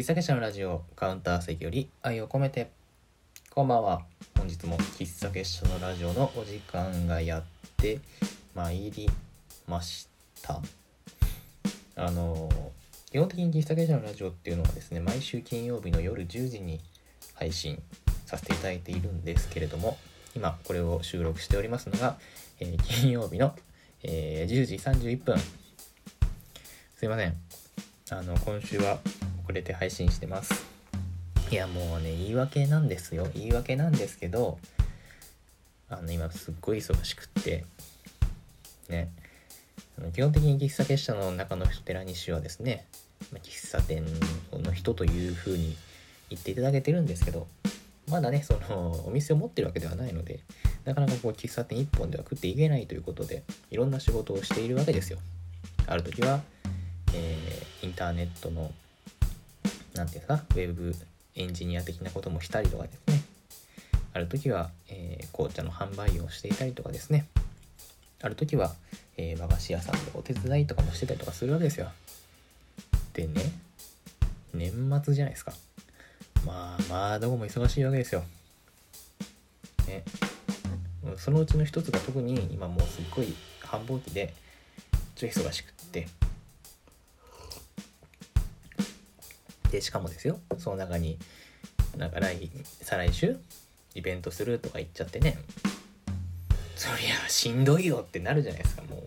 [0.00, 2.70] 喫茶結社のラジオカウンター席より愛を込めて。
[3.50, 4.00] こんばんは。
[4.34, 7.42] 本日も喫茶結社のラジオのお時間がやっ
[7.76, 8.00] て
[8.54, 9.10] まいり
[9.68, 10.08] まし
[10.40, 10.62] た。
[11.96, 12.48] あの
[13.12, 16.80] 基本的に喫茶結社のラジオっていうのはですね毎週金曜日の夜10時に
[17.34, 17.82] 配信
[18.24, 19.98] させていただいているんですけれども
[20.34, 22.16] 今これを収録しておりますのが、
[22.58, 23.54] えー金曜日の、
[24.02, 25.36] えー10時31分。
[26.96, 27.36] すいません。
[28.12, 28.98] あの今週は
[29.50, 30.64] 遅れて配信してます。
[31.50, 33.26] いやもうね言い訳なんですよ。
[33.34, 34.58] 言い訳なんですけど
[35.88, 37.64] あの今すっごい忙しくって。
[38.88, 39.10] ね。
[40.14, 42.86] 基本的に喫茶結社の中の寺西はですね
[43.42, 44.06] 喫茶店
[44.52, 45.76] の人というふうに
[46.30, 47.46] 言っていただけてるんですけど
[48.08, 50.40] まだねそのお店を持ってるわけではないので
[50.86, 55.18] なかなかこう喫茶店一本では食っていけないということでいろんな仕事をしているわけですよ。
[55.86, 56.40] ある時は、
[57.12, 58.70] えーインターネットの
[60.00, 60.94] なんていうんですかウェブ
[61.34, 63.22] エンジニア的なこともしたりとかですね。
[64.14, 67.26] ある時は、えー紅茶の販売をしていたりとかですね。
[68.22, 68.72] ある時は、
[69.18, 71.92] えー和菓子屋さんでお手伝いとかもしてたりとかするわけですよ。
[73.12, 73.52] でね
[74.54, 74.72] 年
[75.04, 75.52] 末じゃないですか。
[76.46, 78.24] まあまあどこも忙しいわけですよ。
[79.86, 80.02] ね。
[81.18, 84.32] そのうちの一つが特に今もうすっごい繁忙期で
[85.14, 86.08] ちょい忙しくって。
[89.70, 90.38] でしかもですよ。
[90.58, 91.18] その中に
[91.96, 92.50] なんか来
[92.82, 93.36] 再来週
[93.94, 95.38] イベントするとか言っちゃってね。
[96.76, 99.00] そりゃしんどいよってなるじゃないですかもう。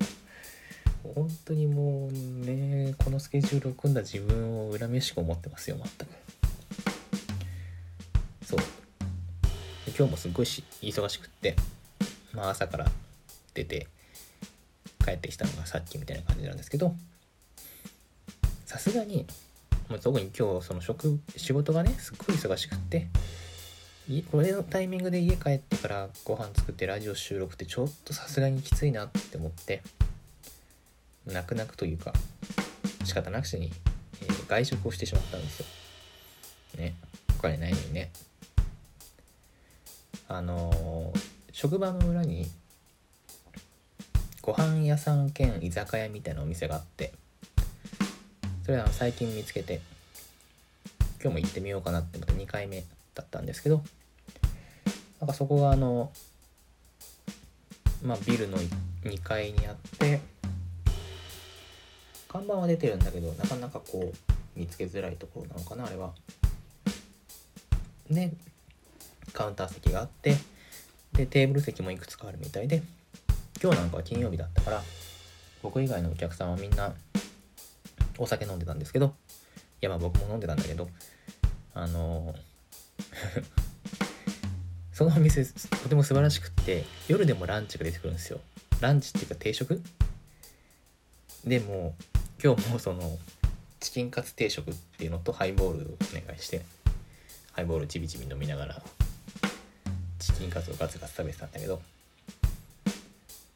[1.16, 2.12] 本当にもう
[2.46, 6.14] ねこのスケジュールを組んだ自分を恨めしく思ってますよ全く。
[8.46, 8.60] そう。
[9.96, 11.56] 今日もすごいし忙しくって
[12.34, 12.88] まあ朝から
[13.54, 13.88] 出て
[15.06, 16.96] 帰ってきたのがさっきみたいな感じなんですけど
[18.66, 19.28] さすがに
[19.90, 23.08] もう特に今日その職仕事がねすっごい忙しくって
[24.10, 29.82] いこれのタイミングで家帰ってからご飯作ってラジオ収録ってちょっとさすがにきついなって思って
[31.26, 32.14] 泣く泣くというか
[33.06, 33.72] 仕方なくしに、
[34.22, 35.66] えー外食をしてしまったんですよ。
[36.78, 36.96] ね。
[37.40, 38.12] お金ないのにね。
[40.28, 41.20] あのー
[41.52, 42.48] 職場の裏に
[44.42, 47.14] ご飯屋さん兼居酒屋みたいなお店があって
[48.66, 49.82] それは最近見つけて
[51.22, 53.84] 今日も行ってみようかなってまた2回目だったんですけど
[55.20, 56.12] なんかそこがあの
[58.06, 58.58] まあビルの
[59.04, 60.22] 2階にあって
[62.30, 66.14] 看板は出てるんだけどなかなかこう見つけづらいところなのかなあれは。
[68.10, 68.32] で
[69.34, 70.36] カウンター席があって
[71.14, 72.82] でテーブル席もいくつかあるみたいで
[73.62, 74.84] 今日なんかは金曜日だったから
[75.62, 76.94] 僕以外のお客さんはみんな
[78.18, 79.16] お酒飲んでたんですけど。
[79.82, 80.90] いやまあ僕も飲んでたんだけど。
[81.74, 82.36] あの
[84.94, 88.40] そのお店とても素晴らしくって夜でもランチが出てくるんですよ。
[88.80, 89.82] ランチっていうか定食？
[91.46, 91.96] でも
[92.42, 93.18] 今日もその
[93.80, 96.62] チキンカツ定食っていうのとハイボールをお願いして
[97.52, 98.82] ハイボールちびちび飲みながら
[100.20, 101.82] チキンカツをガツガツ食べてたんだけど。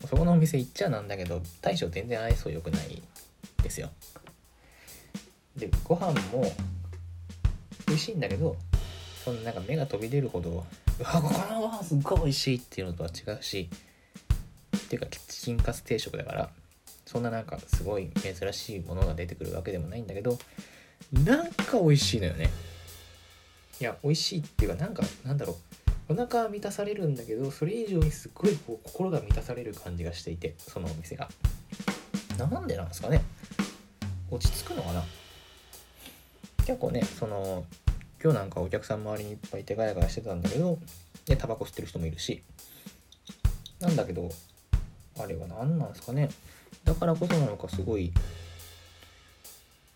[0.07, 3.01] そこのお店行っちゃなんだけど大将全然愛想良くない
[3.61, 3.89] ですよ。
[5.57, 6.43] でご飯も
[7.87, 8.55] 美味しいんだけど
[9.23, 10.63] そのなんか目が飛び出るほどうわ
[11.21, 13.69] ここのご飯すっごい美味しいっていうのとは違うし
[14.77, 16.49] っていうかチンカツ定食だから
[17.05, 20.37] そんななんかすごい珍しいものが出てくるわけでもないんだけど
[21.11, 22.49] なんか美味しいのよね。
[23.79, 25.53] いや美味しいっていうかなんかなんだろ
[26.09, 26.13] う。
[26.13, 31.29] お腹は満たされるんだけどそれ以上にすっごいこう心が満たされる感じがしていてそのお店が。
[32.37, 33.21] なんでなんですかね。
[34.29, 35.03] 落ち着くのかな。
[36.67, 37.63] 結構ねその
[38.21, 40.77] 今日なんかお客さん周りにいっぱいいてガヤガしてたんだけど
[41.25, 42.43] でタバコ吸ってる人もいるし。
[43.79, 44.27] なんだけど
[45.17, 46.29] あれは何なんですかね。
[46.83, 48.11] だからこそなのかすごい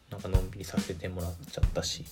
[0.09, 2.05] なんかのんびりさせてもらっちゃったし。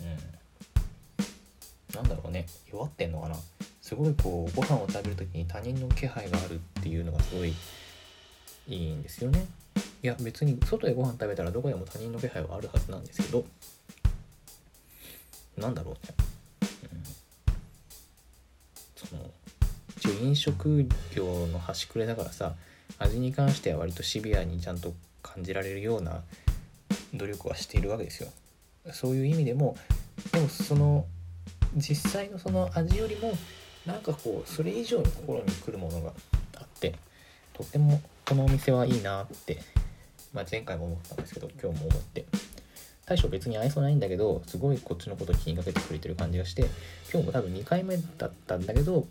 [0.00, 1.94] うん。
[1.94, 2.46] なんだろうね。
[2.72, 3.36] 弱ってんのかな。
[3.82, 7.54] すごいこうご飯を食べる時に他人の気配があるっていうのがすごい
[8.66, 9.46] いいんですよね。
[10.02, 13.44] いや別に外でご飯食べたらどこでも他人の気配はあるはずなんですけど。
[15.60, 16.14] なんだろうね、
[16.92, 17.02] うん、
[18.96, 19.30] その
[19.98, 22.54] 一応飲食業の端くれだからさ
[22.98, 26.22] 味に関しては割とシビアにちゃんと感じられるような
[27.14, 28.30] 努力はしているわけですよ。
[28.92, 29.76] そういう意味でも
[30.32, 31.04] でもその
[31.76, 33.32] 実際のその味よりも
[33.86, 36.12] なんかこうそれ以上に心に来るものが
[36.56, 36.94] あって
[37.52, 39.60] とってもこのお店はいいなって、
[40.32, 42.26] まあ、前回も思ったんですけど今日も思って。
[43.10, 46.66] 大将別に愛想ないんだけどすごいこっちのこと気にかけてくれてる感じがして
[47.12, 49.04] 今日も多分2回目だったんだけど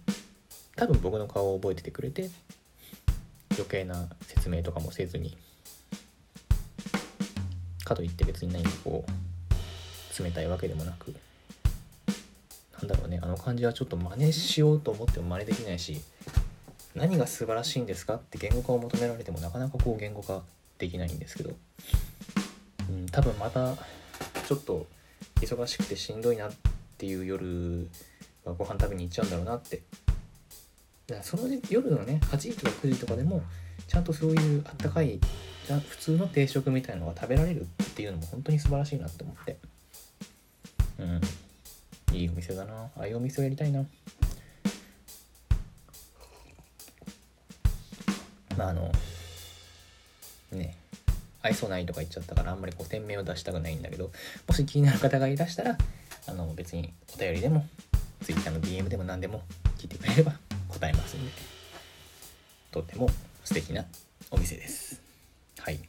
[0.77, 2.30] 多分僕の顔を覚えててくれて
[3.51, 5.36] 余計な説明とかもせずに
[7.83, 11.13] かといって別に何かこう冷たいわけでもなく
[12.80, 16.00] なんだろうねあの感じはちょっと真似しようと思っても真似できないし
[16.95, 20.44] 何が素晴らしいんですかって言語化を求められてもなかなかこう言語化
[20.79, 21.51] できないんですけど、
[22.89, 23.75] うん、多分また
[24.47, 24.87] ちょっと
[25.41, 26.51] 忙しくてしんどいなっ
[26.97, 27.87] ていう夜
[28.45, 29.81] はご飯食べに行っちゃうんだろうなって。
[31.07, 33.41] だからその夜のね8時とか9時とかでも
[33.87, 35.19] ちゃんとそういうあったかい
[35.89, 39.57] 普通の定食みたいのが食べられるっていうのも本当に素晴らしいなって思って。
[40.99, 41.21] うん。
[42.15, 42.73] いいお店だな。
[42.95, 43.85] ああいうお店をやりたいな。
[48.57, 48.91] まああの
[51.41, 54.12] 愛想ないとか言っちゃったからあんまりこう店名を出したくないんだけど
[54.47, 55.77] もし気になる方がいらしたら
[56.27, 57.65] あの別にお便りでも
[58.21, 59.44] Twitter の DM でも何でも
[59.77, 60.33] 聞いてくれれば
[60.68, 61.31] 答えますんで。
[62.71, 63.09] とても
[63.44, 63.86] 素敵な
[64.30, 65.01] お店です。
[65.59, 65.80] はい。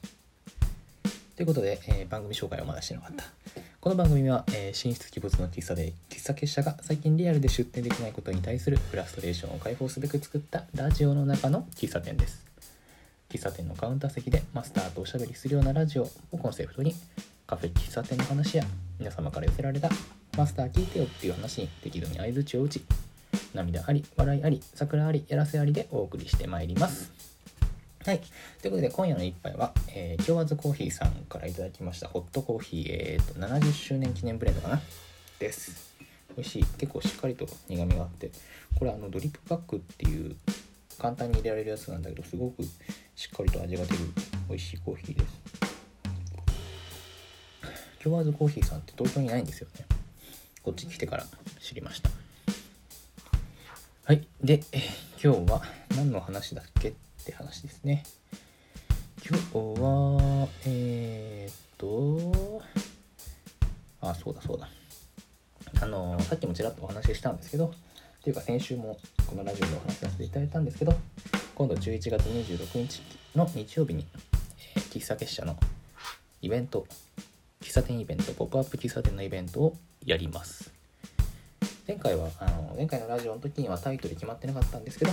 [1.37, 3.25] ということで、えー、番組紹介をまだしてなかった。
[3.81, 12.50] この番組は、えー、神出鬼没の喫茶で喫茶結社が最近リアルで出店できないことに対するフラストレーションを解放すべく作ったラジオの中の喫茶店です。
[13.31, 16.94] 喫茶店のカウンター席でマスターとおしゃべりするようなラジオをコンセプトに
[17.47, 18.65] カフェ喫茶店の話や
[18.99, 19.88] 皆様から寄せられた
[20.37, 22.82] マスター聞いてよっていう話に適度に相づちを打ち
[23.55, 27.12] 涙あり笑いあり桜ありやらせありでお送りしてまいります
[28.05, 28.21] はい。
[28.62, 34.81] ということで、今夜の一杯は、えー、今日はズコーヒーさんからいただきました、ホットコーヒー、えーと、70周年記念ブレンドかな？
[35.38, 35.94] です。
[36.35, 36.65] 美味しい。
[36.79, 38.31] 結構しっかりと苦みがあって、
[38.79, 40.35] これ、あの、ドリップパックっていう
[41.00, 43.99] 簡単に入れられるやつなんだけどすごくしっかりと味が出る
[44.50, 45.41] 美味しいコーヒーです。
[48.05, 49.87] 今日はズコーヒーさんって東京にないんですよね。
[50.62, 51.25] こっち来てから
[51.58, 52.11] 知りました。
[54.05, 54.26] はい。
[54.43, 54.61] で
[55.23, 55.62] 今日は
[55.97, 56.93] 何の話だっけっ
[57.25, 58.03] て話ですね。
[59.26, 62.62] 今日はえー、っと
[64.03, 64.69] あそうだそうだ。
[65.81, 67.73] あのさっきもちらっとお話ししたんですけど
[68.20, 70.93] っていうか先週もこのラジオでお話しさせていただいたんですけど
[71.55, 73.02] 今度11月26日
[73.34, 74.06] の日曜日に、
[74.76, 75.56] えー、喫茶結社の
[76.43, 76.87] イベント
[77.62, 80.70] 喫茶店イベントポップアップ喫茶店のイベントをやります。
[81.88, 85.12] 前回はあの前回のラジオの時にはタイトル決まってなかったんですけど、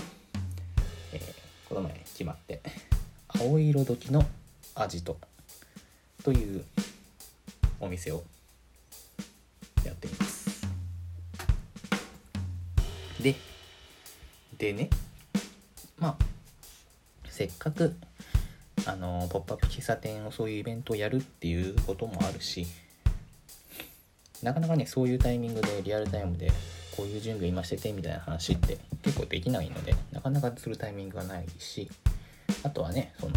[1.13, 1.21] えー、
[1.69, 2.62] この前決まって
[3.30, 4.25] 青色時の
[4.75, 5.18] アジト
[6.24, 6.63] という
[7.80, 8.24] お店を
[9.86, 10.37] やっています。
[14.57, 14.89] でね、
[16.00, 16.15] まあ、
[17.30, 17.95] せっかく、
[18.86, 22.65] あの、ポップアップ喫茶店をそういうイベントをやるっていうこともあるし、
[24.42, 26.51] なかなかね、そういうタイミングでリアルタイムで
[26.95, 31.88] こういう準備今しててみたいな話って結構できないので、なかなかするタイミングがないし、
[32.63, 33.33] あとはね、その、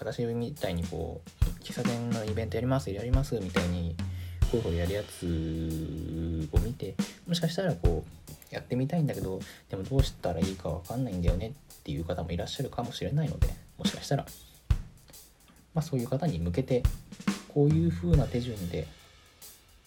[0.00, 3.94] 私みたいにこう、喫茶店のイベントやります、やりますみたいに、
[4.50, 6.96] こういうやるやつを見て、
[7.28, 8.19] もしかしたらこう、
[8.50, 13.48] やってみたいんだけどでもどうしたらいいか分かんないんだよねっていう方もいらっしゃるかもしれないので
[13.78, 14.26] もしかしたら、
[15.74, 16.82] まあ、そういう方に向けて
[17.54, 18.86] こういう風な手順で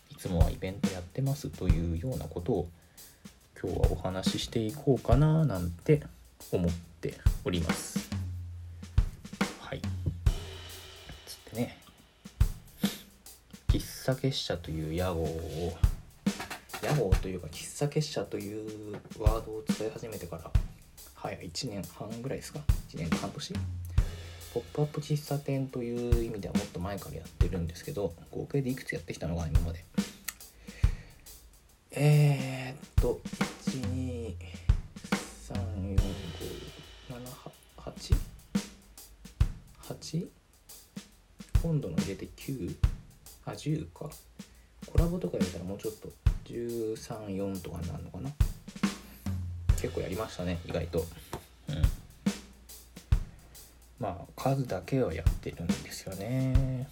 [0.09, 2.69] いつもはイベントやってますというようなことを
[3.61, 6.01] 今日はお話ししていこうかななんて
[6.51, 7.13] 思って
[7.45, 8.09] おります。
[9.61, 9.81] はい。
[11.25, 11.77] つってね
[13.69, 15.77] 喫茶結社という屋号を
[16.83, 20.51] 屋号というか喫茶結社というワードを使い始めてから
[21.15, 22.59] 早1年半ぐらいですか
[22.89, 23.53] ？1年半年？
[24.53, 29.85] ポップアップ喫茶店という意味ではもっと前からやってるんですけど合計でいくつやってきたのかな今まで。
[31.95, 33.21] えー、っと
[39.95, 40.27] 1234578
[41.61, 42.75] 今度の入れて9
[43.45, 44.09] あ10か。
[44.85, 46.09] コラボとか入れたらもうちょっと
[46.45, 48.29] 134とかになるのかな？
[49.81, 50.99] 結構やりましたね意外と。
[50.99, 51.05] うん。
[53.99, 56.87] まあ数だけはやってるんですよね。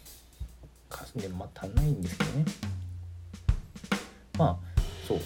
[0.90, 2.46] 数でまあ足んないんですけどね。
[4.38, 5.20] まあそう。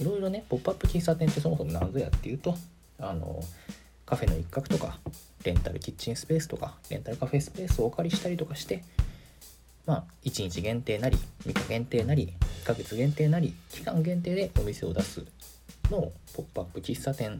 [0.00, 2.56] いろいろねポップアップ喫茶店ってそもそも何ぞやっていうと
[2.98, 3.40] あの
[4.04, 4.98] カフェの一角とか
[5.44, 8.82] レンタルキッチンスペースとかレンタルカフェスペースをお借りしたりとかして
[9.86, 12.32] まあ1日限定なり3日限定なり
[12.64, 15.22] 1ヶ月限定なり期間限定でお店を出す
[15.90, 17.38] のをポップアップ喫茶店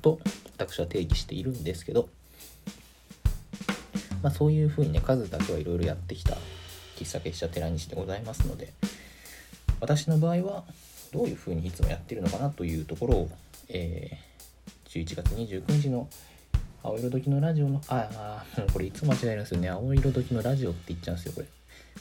[0.00, 0.18] と
[0.56, 2.08] 私は定義しているんですけど、
[4.22, 6.38] まあ、そういうふうにね数だけはいろいろやってきた
[6.96, 8.72] 喫茶結社寺西でございますので
[9.80, 10.64] 私の場合は
[11.12, 13.30] どういうふうにいつもやってるのかなというところを、
[13.68, 16.08] えー、11月29日の
[16.82, 19.68] 青色時のラジオのああこれいつも間違えるんですよね。
[19.68, 21.46] 青色時のラジオって言っちゃうんですよこれ。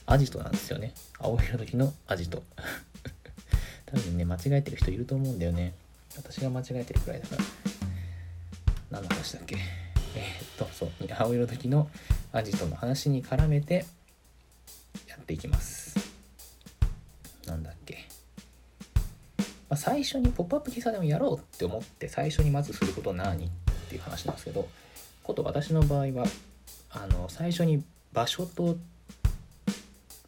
[0.05, 0.93] アジトなんですよね。
[1.19, 2.43] 青色時のアジト。
[3.85, 5.73] 多分ね間違えてる人いると思うんだよね。
[6.15, 7.43] 私が間違えてるくらいだから。
[8.91, 9.57] 何の話だっけ？
[10.15, 10.89] えー、っとそう。
[11.17, 11.89] 青色時の
[12.31, 13.85] アジトの話に絡めて
[15.07, 15.95] やっていきます。
[17.45, 18.05] なんだっけ、
[19.69, 23.49] まあ、最初にポップアップ喫茶でもやろうって思って最初にまずすること何っ
[23.89, 24.67] ていう話なんですけど
[25.23, 26.25] こと私の場合は
[26.91, 28.77] あの最初に場所と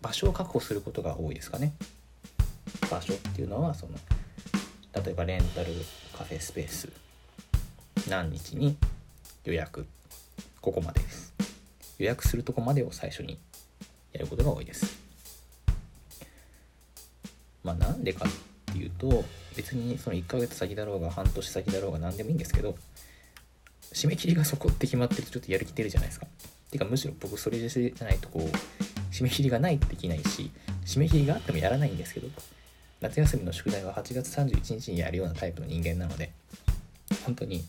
[0.01, 1.73] 場所を確保することが多いですかね。
[2.89, 3.93] 場所っていうのはその
[5.03, 5.67] 例えばレンタル
[6.17, 6.89] カフェスペース。
[8.09, 8.77] 何日に
[9.43, 9.85] 予約。
[10.61, 11.33] ここまでです。
[11.97, 13.37] 予約するとこまでを最初に
[14.13, 14.99] やることが多いです。
[17.63, 19.23] まあなんでかっていうと
[19.55, 22.75] 別にその1ヶ月先だろうが半年先だろうが何でもいいんですけど
[23.93, 26.27] 締め切りがそこって決まってるとちょっとやる気出るじゃないですか。
[26.71, 30.51] てかむしろ僕それじゃないとこう締め切りがないとできないし
[30.85, 32.27] 締め切りがあってもやらないんですけど
[33.01, 36.31] 夏休みの宿題は8月31日にやるようなタイプの人間なので
[37.25, 37.63] 本当に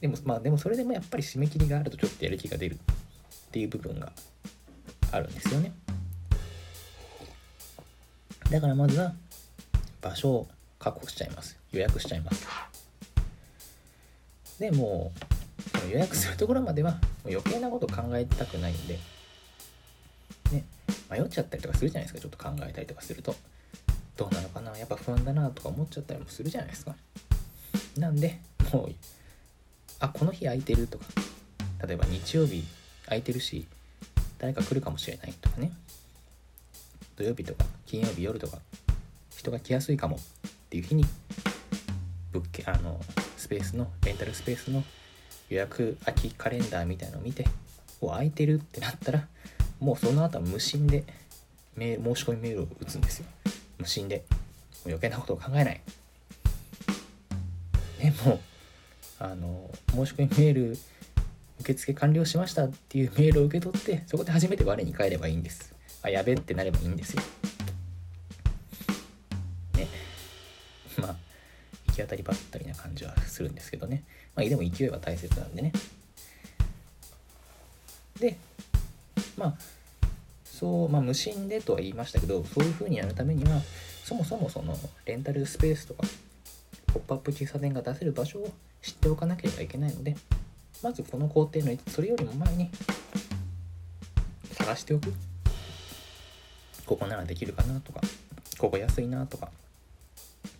[0.00, 2.78] でもまあでもそれでもやっぱり締め切りがあるとちょっとやる気が出るっ
[3.50, 4.12] ていう部分が
[5.10, 5.72] あるんですよね。
[8.50, 9.12] だからまずは
[10.00, 10.48] 場所を
[10.78, 11.58] 確保しちゃいます。
[11.72, 12.46] 予約しちゃいます。
[14.58, 15.12] でも
[15.86, 18.98] う予約するところまでは余計なこと考えたくないんで
[21.10, 23.34] 迷っちゃったりとかするじゃないですかちょっと考えたりとかすると。
[24.16, 24.76] どうなのかな？
[24.76, 26.94] やっぱ不安だなとか思っちゃったりもするじゃないですか。
[27.96, 28.38] なんで
[28.72, 28.94] もう
[30.00, 31.04] あこの日空いてるとか。
[31.86, 32.64] 例えば日曜日
[33.04, 33.66] 空いてるし
[34.38, 35.72] 誰か来るかもしれないとかね。
[37.16, 38.58] 土曜日とか金曜日夜とか
[39.36, 40.18] 人が来やすいかもっ
[40.70, 41.04] ていう日に
[42.32, 43.00] 物件あの
[43.36, 44.82] スペースのレンタルスペースの
[45.48, 47.46] 予約空きカレンダーみたいのを見て
[48.00, 49.26] お空いてるってなったら
[49.80, 51.04] もうその後は無心で
[51.76, 53.26] メ申し込みメールを打つんですよ。
[53.78, 54.24] 無心で。
[54.84, 55.80] 余計なことを考えない。
[58.00, 58.40] でも
[59.18, 60.78] あの申し込みメール
[61.60, 65.74] 受付完了しましたっていうメールを受け取ってそこで初めて我に返ればいいんです。
[66.02, 67.22] あやべってなればいいんですよ。
[69.74, 69.88] ね。
[70.98, 71.16] まあ
[71.88, 74.04] 行き当たりばったりな感じはするんですけどね。
[74.34, 75.72] まあでも勢いは大切なんでね。
[78.20, 78.36] で
[79.38, 79.54] まあ
[80.44, 83.60] そうまあ無心でとは言いましたけどそういう風にやるためには
[84.04, 84.76] そもそもその
[85.06, 86.02] レンタルスペースとか
[86.88, 88.50] ポップアップ喫茶店が出せる場所を
[88.82, 90.16] 知っておかなければいけないので
[90.82, 92.70] まずこの工程のそれよりも前に
[94.52, 95.12] 探しておく。
[96.88, 98.00] ここならできるかなとか
[98.58, 99.50] ここ安いなとか。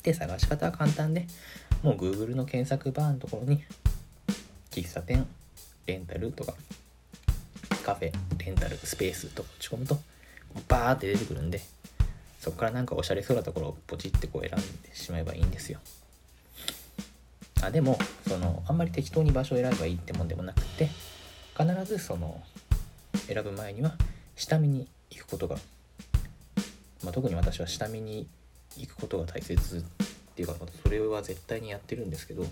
[0.03, 1.27] で探し方は簡単で
[1.83, 3.65] もう Google の検索バーのところに
[4.71, 5.27] 喫茶店
[5.87, 6.55] レンタルとか
[7.89, 8.13] カフェ
[8.45, 9.99] レンタルスペースとか打ち込むと
[10.69, 11.63] バーって出てくるんで
[12.39, 15.79] そこからなんかおしゃれそうなところをポチってこう選んでしまえばいいんですよ。
[17.63, 20.91] あでもそのあんまり適当に場所を選べばいいってもんでもなくて
[21.59, 22.43] 必ずその
[23.27, 23.95] 選ぶ前には
[24.37, 25.57] 下見に行くことが、
[27.03, 28.29] まあ、特に私は下見に
[28.77, 29.83] 行くことが大切っ
[30.35, 32.45] ていうかそれは絶対にやってるんですけど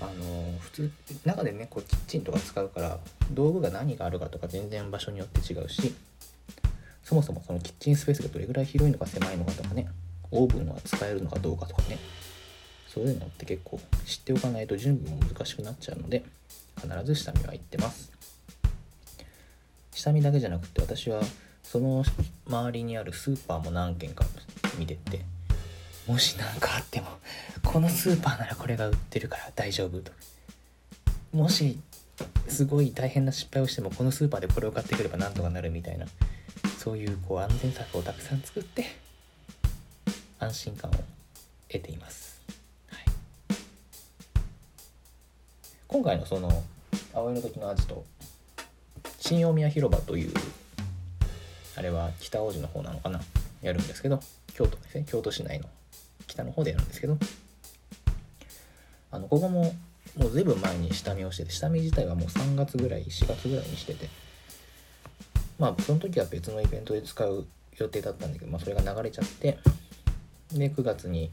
[0.00, 0.90] あの普通
[1.24, 2.98] 中でねこうキッチンとか使うから
[3.32, 5.94] 道具が何があるかとか全然場所によって違うし
[7.02, 9.88] そもそもそのキッチンスペースがどれぐらい広いのか狭いのかとかね
[10.30, 11.98] オーブンは使えるのかどうかとかね
[12.86, 16.24] そういうのって結構知っておかないと準備も難しくなっちゃうので
[16.76, 18.12] 必ず下見は行ってます。
[19.92, 21.20] 下見だけじゃなくて私は
[21.64, 22.04] その
[22.48, 24.24] 周りにあるスーパーも何軒か
[24.78, 25.24] 見てって
[26.08, 27.06] もし何かあっても
[27.62, 30.10] このスーパーならこれが売ってるから大丈夫と。
[31.32, 31.78] もし
[32.48, 36.06] すごい大変な失敗をしてもこのスーパーでこれを買ってくればなんとかなるみたいな。
[36.78, 38.86] そういうこう安全策をたくさん作って
[40.38, 40.94] 安心感を
[41.68, 42.40] 得ています。
[45.86, 46.64] 今回のその
[47.12, 48.04] 葵の時のアジト
[49.20, 50.32] 新大宮広場という
[51.76, 53.20] あれは北大路の方なのかな？
[53.62, 54.20] やるんですけど
[54.54, 55.04] 京都ですね。
[55.06, 55.66] 京都市内の
[56.28, 57.18] 北の方でやるんですけど
[59.10, 59.74] あのここも
[60.16, 64.08] もう随分前に下見をしてて下見自体はもう3月ぐらい4月ぐらいにしてて
[65.58, 67.46] まあその時は別のイベントで使う
[67.78, 69.58] 予定だったんだけど、まあ、それが流れちゃって
[70.52, 71.30] で9月に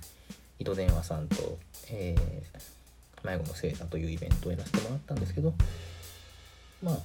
[0.59, 1.57] 糸電話さんと、
[1.89, 5.53] えー、迷子の星座というイベントをやらせてもらったんですけど
[6.83, 6.97] まあ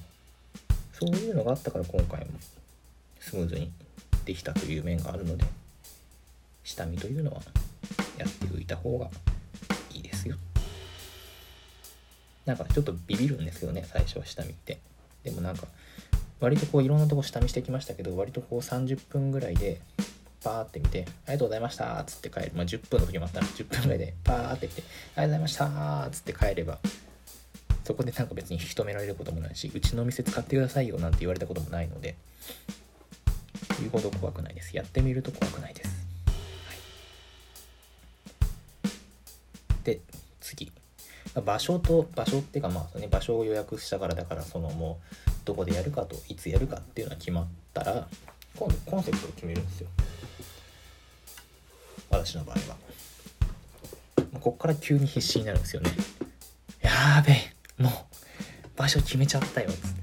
[0.93, 2.31] そういうのがあったから今回も
[3.19, 3.71] スムーズに
[4.25, 5.45] できたという面があるので
[6.63, 7.41] 下見というのは
[8.21, 9.09] やっておいた方が
[9.93, 10.35] いいですよ
[12.45, 14.79] なんかちょっとビビるんですけどね最初は下見って
[15.23, 15.67] でもなんか
[16.39, 19.79] 割とこういろんなとこ下見してきましたけど割とこう30分ぐらいで
[20.43, 22.51] パーって見て、ありがとうございましたっつって帰る。
[22.55, 24.83] まあ、10分の時もあったら10分ぐらいでパーって見て、
[25.15, 26.79] ありがとうございましたっつって帰れば、
[27.83, 32.15] そこでなんか別に引き止められることもないし、うちの店使ってくださいよなんて言われたこともないので、
[33.79, 34.75] 言うほど怖くないです。
[34.75, 35.90] やってみると怖くないです。
[39.83, 40.01] で、
[40.39, 40.71] 次。
[41.45, 48.07] 場所と、場所っていうかまあね、場所を予約したからだから、そのもう、どこでやるかといつやるかっていうのは決まったら、
[48.57, 49.89] 今度コンセプトを決めるんですよ。
[52.09, 52.77] 私の場合は。
[54.39, 55.91] こっから急に必死になるんですよね。
[56.81, 57.93] やーべえ、もう
[58.75, 59.93] 場所決めちゃったよっ、つっ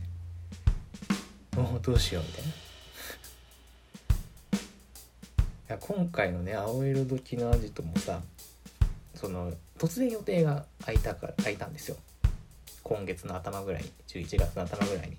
[1.53, 1.61] て。
[1.61, 2.49] もうどうしよう、みたいな。
[2.49, 2.53] い
[5.69, 8.23] や今回のね、青色時のアジトもさ、
[9.15, 11.97] その突然予定が空いたから空いたんですよ。
[12.83, 15.17] 今月の頭ぐらいに11月の頭ぐらいに。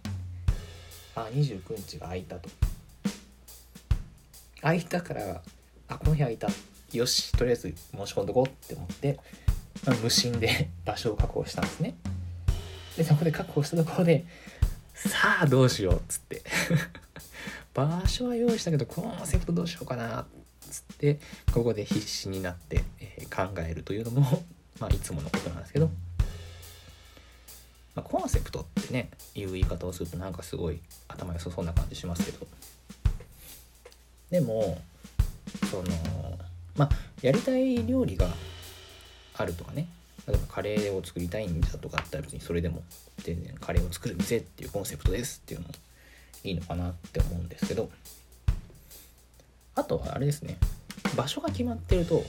[1.16, 2.50] あ29日が空いたと。
[4.62, 5.42] 空いたから
[5.88, 6.50] あこの日空いた。
[6.92, 9.20] よしとりあえず申し込んどこうって思って、
[9.86, 11.96] まあ、無心で 場所を確保したんですね。
[12.98, 14.26] でそこで確保したところで
[14.94, 16.44] さあどうしようっつって。
[17.74, 20.26] 場所は用意したけどコンセプトどうしようかなっ
[20.70, 21.20] つって
[21.54, 22.84] ここで必死になって、
[23.26, 24.44] 考えるというのも
[24.80, 25.88] まあいつものことなんですけど、
[27.96, 32.48] まあ、コンセプトってねいう言い方をするとなんかすごい頭良さそうな感じしますけど。
[34.30, 34.80] でも
[35.72, 36.40] その
[36.76, 36.90] まあ
[37.22, 38.32] やりたい料理が
[39.36, 39.88] あるとかね。
[40.28, 42.84] 例えばカレーを作りたいんだとかだったら別にそれでも
[43.18, 45.74] 全然カレーを作る店っていうコンセプトですっていうのも
[46.44, 47.90] いいのかなって思うんですけど。
[49.76, 50.58] あとはあれですね。
[51.16, 52.24] 場所が決まってると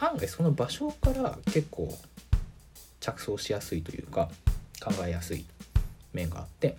[0.00, 1.92] 案外その場所から結構
[3.00, 4.28] 着想しやすいというか
[4.80, 5.44] 考えやすい
[6.12, 6.76] 面があって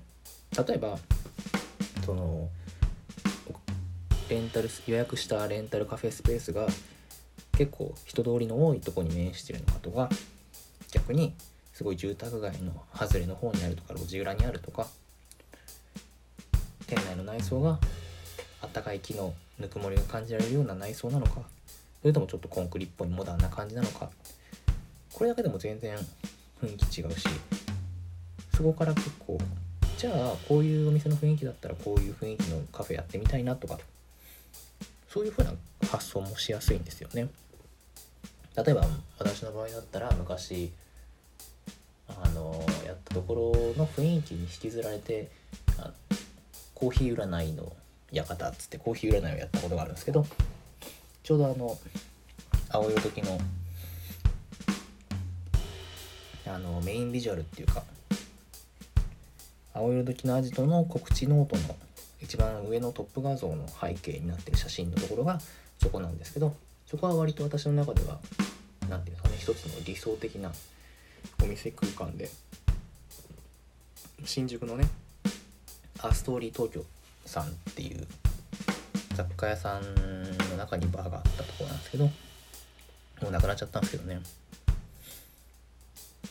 [0.67, 0.97] 例えば
[2.05, 2.49] その
[4.29, 6.67] レンタル予約したレンタルカフェスペースが
[7.57, 10.09] 結構人通りの多いとこに面してるのかとか
[10.91, 11.33] 逆に
[11.73, 14.87] すごい住宅街の外れの方にあるとか路地裏にあるとか
[16.87, 17.79] 店内の内装が
[18.61, 21.41] あったかい木のぬくもりが感じられるような内装なのか
[22.01, 24.09] それともちょっとコンクリっぽいモダンな感じなのか
[25.13, 25.97] これだけでも全然
[26.61, 27.27] 雰囲気違うし
[28.55, 29.37] そこから結構
[29.97, 33.79] じゃあこういうお店の雰囲気だったらこういう雰囲気のカフェやってみたいなとか
[35.09, 35.51] そういう風な
[35.89, 37.27] 発想もしやすいんですよね。
[38.55, 38.85] 例えば
[39.17, 40.71] 私の場合だったら昔
[42.07, 45.29] あのやったところの雰囲気に引きずられて
[46.75, 47.71] コーヒー占いの
[48.11, 50.25] 館っつってコーヒー占いをやったことがあるんですけど
[51.29, 51.77] ちょうどあの
[52.71, 53.39] 青色時の
[56.47, 57.83] あのメインビジュアルっていうか
[59.75, 61.75] 青色時のアジトの告知ノートの
[62.19, 65.39] 一番上のトップ画像の背景になってる写真のところが
[65.79, 66.55] そこなんですけど
[66.87, 68.17] そこは割と私の中では
[68.89, 70.51] 何て言うんですかね一つの理想的な
[71.43, 72.31] お店空間で
[74.25, 74.89] 新宿のね
[76.01, 76.83] アストーリー東京
[77.27, 78.07] さんっていう
[79.13, 80.18] 雑貨屋さん
[80.59, 82.11] 中にバーがあったところなんですけども
[83.29, 84.21] うなくなっちゃったんですけどね。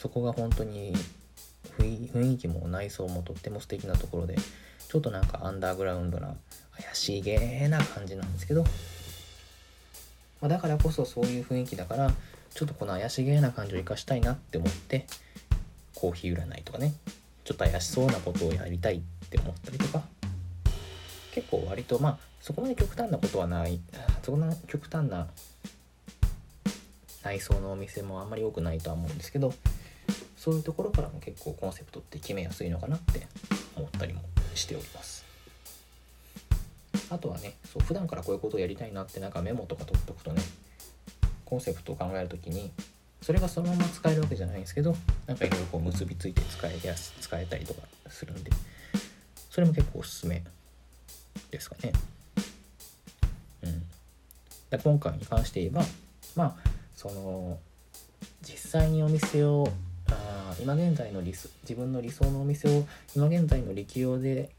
[0.01, 0.95] そこが本当に
[1.79, 4.37] 雰囲気も内装もとっても素敵なところで
[4.89, 6.35] ちょっとなんかアンダーグラウンドな
[6.77, 8.69] 怪しげな感じなんですけど、ま
[10.43, 12.13] あ、だからこそそういう雰囲気だから
[12.55, 15.07] ちょっとこの怪しげな感じを生かしたいなって思って
[15.95, 16.95] コーヒー占いとかね
[17.45, 20.03] ちょっと怪しそうなことをやりたいって思ったりとか
[21.35, 23.81] 結構割とまあそこまで極端なことはない
[24.23, 25.29] そこな極端な
[27.25, 29.53] 内装のお店もあんまり多くないとは思うんですけど
[30.37, 33.27] そういうところからも結構コンセプトって決めやすいのかなって
[33.77, 34.23] 思ったりも
[34.55, 35.25] しております。
[37.11, 40.43] あとはねそう普段からこういうことをやりたいなってなんかメモとか取っとくとね
[41.45, 42.71] コンセプトを考える時に
[43.23, 44.95] それがそのまま使えるわけじゃないんですけど
[45.27, 48.51] なんかいろいろこう結びついて使えやす使えたりとかするんで
[49.51, 50.43] それも結構おすすめ
[51.51, 51.93] ですかね。
[54.71, 55.83] で今回に関して言えば
[56.37, 56.57] まあ
[56.95, 57.59] その
[58.43, 59.69] 実際にお店を
[60.11, 64.51] あ今現在の理想自分の理想のお店を今現在の力量で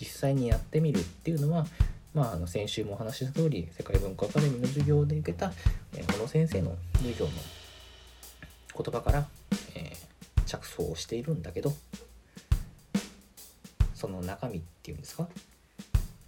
[0.00, 1.66] 実際にやってみるっていうのは
[2.14, 5.52] まあ、あの先週もお話しした通り世界文化アカデミーの授業で受けた、
[5.96, 7.32] えー、小野先生の授業の
[8.80, 9.26] 言葉から、
[9.74, 11.72] えー、着想をしているんだけど
[13.96, 15.26] その中身っていうんですか？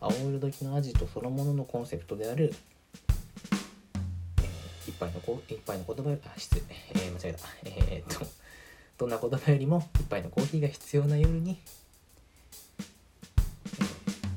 [0.00, 2.52] 青色時のアジトそのもののコンセプトである、
[4.98, 6.62] 杯のこ一杯の言葉よりあ失礼、
[6.94, 7.48] えー、間違えた。
[7.64, 8.26] えー、っと
[8.98, 11.58] どんな言葉よりも一杯のコーヒーが必要な夜に、
[12.78, 12.82] え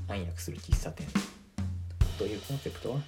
[0.08, 1.08] ー、暗躍する喫茶店
[2.18, 3.00] というコンセプトは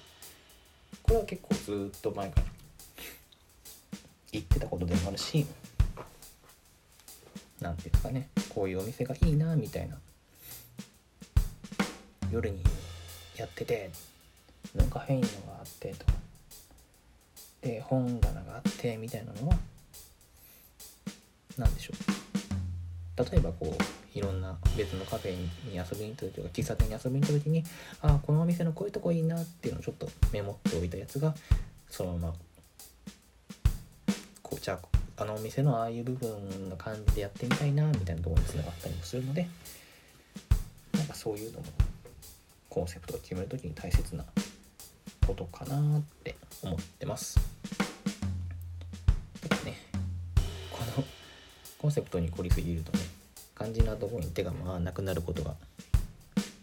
[1.02, 2.46] これは結構ずっと前から
[4.32, 5.46] 言ってたことでもあるし
[7.60, 9.98] 何ていうんですかねこういうお店がいいなみたいな
[12.30, 12.62] 夜に
[13.36, 13.90] やってて
[14.74, 16.12] なんか変なのがあってとか
[17.62, 19.56] で本棚があってみたいなのは
[21.56, 22.22] 何でしょう。
[23.30, 27.64] 例えばこういろんな別のカフェに遊びに行った時とか喫茶店に遊びに行った時に
[28.00, 31.34] ああこのお店のこういうとこいいなっていうのをちょっとメモっておいたやつが
[31.88, 32.34] そのまま
[34.42, 34.78] こうじゃ
[35.16, 39.46] ああのお店のああいう部分の感じでやってみたいなみたいなところにつながったりもするので
[40.94, 41.66] なんかそういうのも
[42.68, 44.24] コンセプトを決める時に大切な
[45.26, 47.38] ことかなって思ってます。
[49.64, 49.76] ね
[50.70, 51.04] この
[51.78, 53.04] コンセプトに凝りすぎるとね
[53.56, 55.54] 肝心なところに手が回らなくなることが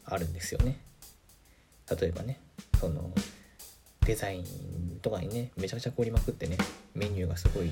[0.05, 0.79] あるんですよね。
[1.99, 2.39] 例えばね
[2.79, 3.11] その
[4.05, 6.57] デザインとかにねめちゃくちゃ凝りまくってね
[6.95, 7.71] メニューがすごい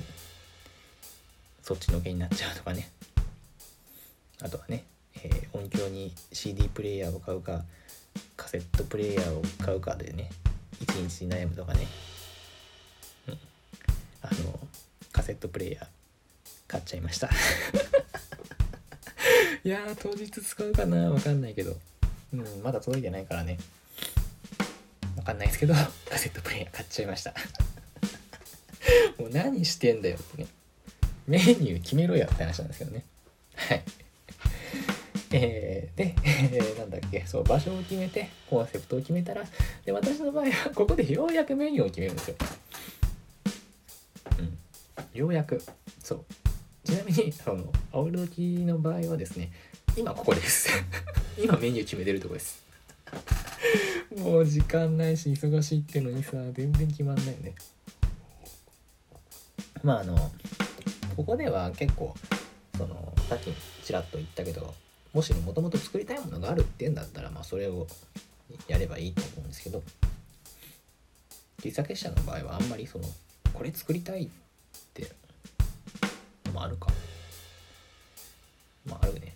[1.62, 2.90] そっちのけになっちゃうとかね
[4.40, 4.84] あとはね、
[5.22, 7.64] えー、音響に CD プレイヤーを買うか
[8.36, 10.30] カセットプレイヤーを買うかでね
[10.80, 11.86] 一日に悩むとかね、
[13.28, 13.38] うん、
[14.22, 14.58] あの
[15.12, 15.86] カセットプレイヤー
[16.66, 17.30] 買っちゃいました。
[19.64, 21.10] いや当日使うかな。
[21.10, 21.76] わかんないけど、
[22.32, 23.58] うん、まだ届いてないからね。
[25.16, 25.74] わかんないですけど
[26.08, 27.34] カセットプレイヤー買っちゃいました。
[29.18, 30.48] もう何してんだよってね。
[31.26, 33.04] メニュー決めろやって話なんですけどね。
[33.54, 33.82] はい。
[35.30, 39.44] えー、で、えー、なんだっけ、そう、場所を決めて、コンセプトを決めたら、
[39.84, 42.36] で、私の場合は、ここでようやくメニューを決めるんですよ。
[44.38, 45.18] うん。
[45.18, 45.62] ようやく。
[46.02, 46.24] そう。
[46.84, 49.52] ちなみに、その、青色時の場合はですね、
[49.96, 50.70] 今ここです。
[51.36, 52.62] 今メニュー決めてるとこです。
[54.16, 57.54] もう時間ないし、忙しいってのにさ、全然決まんないよね。
[59.82, 60.30] まあ、あの、
[61.16, 62.14] ここでは結構、
[62.76, 63.52] その、さっき
[63.84, 64.74] ちらっと言ったけど、
[65.18, 67.88] もしもともと作りたいものがあるっていうんだったらまあそれを
[68.68, 69.82] やればいいと思うんですけど
[71.60, 73.04] 喫茶結社の場合はあんまりその
[73.52, 74.28] これ作りたいっ
[74.94, 75.10] て
[76.46, 76.86] のもあるか
[78.86, 79.34] まああるね。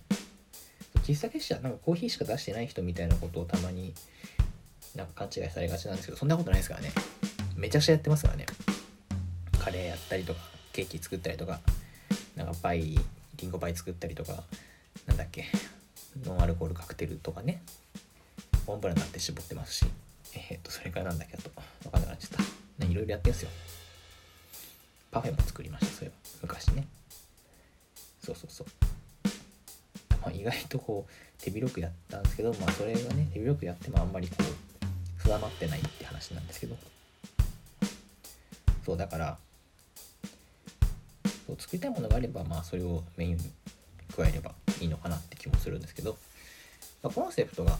[1.03, 3.93] 喫茶結社なんかコーヒーしか出してない人みたいなことをたまに
[4.95, 6.93] なんか勘違いされがちなんですけどそんなことないですからね。
[7.57, 8.45] めちゃくちゃやってますからね。
[9.59, 10.39] カレーやったりとか
[10.71, 11.59] ケーキ作ったりとか
[12.37, 12.97] なんかパイ
[13.35, 14.43] リンゴパイ作ったりとか
[15.07, 15.43] なんだっけ。
[16.25, 17.61] ノンアルコールカクテルとかね
[18.67, 19.85] モンブランなんて絞ってますし
[20.35, 21.49] えー、っとそれからなんだっけあと
[21.83, 22.45] 分かんなくなっちゃっ
[22.79, 22.85] た。
[22.85, 23.49] いろいろやってんすよ。
[25.11, 26.15] パフェも作りましたそういえば。
[26.43, 26.87] 昔ね。
[28.23, 28.67] そうそうそう。
[30.21, 36.75] まあ、意外とこう手広くやったんですけどまあそれがね手広くやってもあんまりこう定まってないって話なんですけど。
[38.85, 39.37] そうだから
[41.47, 43.51] そう作りたいものがあればまあそれをメインに
[44.15, 44.51] 加えれば
[44.83, 46.17] いいのかなって気もするんですけど、
[47.01, 47.77] まあ、コンセプトが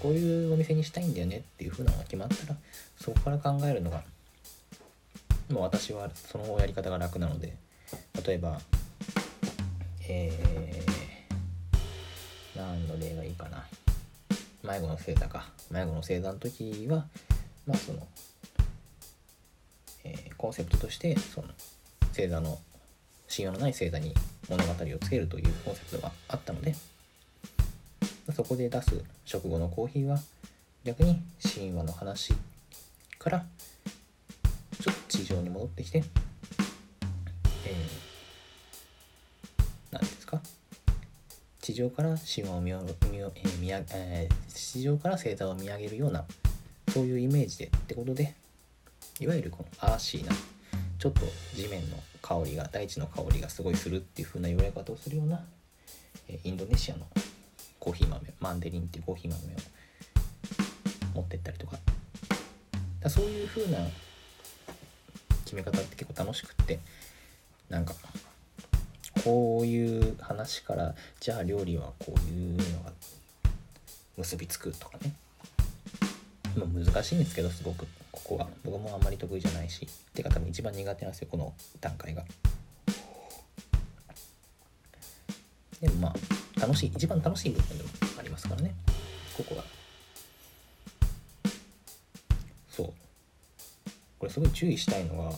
[0.00, 2.56] こういうお店にしたいんだよねっていう風なのが決まったら
[2.98, 4.02] そこから考えるのが
[5.50, 7.54] もう私はそのやり方が楽なので
[8.26, 8.60] 例えば
[10.12, 13.64] えー、何の例がいいかな。
[14.64, 15.46] 迷子の星座か。
[15.70, 17.06] 迷子の星座の時は
[17.64, 18.08] まあその、
[20.02, 21.48] えー、コンセプトとしてその
[22.08, 22.58] 星座の
[23.30, 24.12] 信用のない星座に
[24.48, 26.74] 物語をつけるというコンセプトがあったので
[28.34, 30.18] そこで出す食後のコーヒーは
[30.84, 32.34] 逆に神話の話
[33.18, 33.46] から
[34.80, 36.02] ちょっと地上に戻ってきて、
[37.66, 40.40] えー、何ですか？
[41.60, 46.24] 地上から神話を見見,、えー見えー、地上から星座を見上げるような
[46.92, 48.34] そういうイメージでってことで
[49.20, 50.32] いわゆるこのアーシーな
[51.00, 51.20] ちょっと
[51.54, 55.40] 地面の香りが大地の香りがすごいするっていう風な言われ方をするような、
[56.28, 57.06] えインドネシアの
[57.78, 59.46] コーヒー豆マンデリンっていうコーヒー豆を
[61.14, 61.78] 持ってったりとか。
[63.00, 63.78] だそういう風な
[65.44, 66.78] 決め方って結構楽しくって
[67.70, 67.94] なんか
[69.24, 72.92] こういう話からじゃあ料理はこういうのが
[74.18, 75.14] 結びつくとかね。
[76.56, 77.86] 難しいんですけどすごく。
[78.30, 82.24] こは僕もあんまり得意じゃないしってか多分一番苦手なんですよこの段階が。
[85.80, 86.14] でもま
[86.56, 88.74] あ楽しい一番楽しい部分でもありますからね
[89.36, 89.64] ここが
[92.68, 92.92] そう。
[94.18, 95.32] これすごい注意したいのが